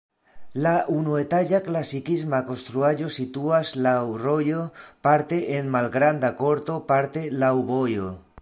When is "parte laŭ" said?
6.93-7.57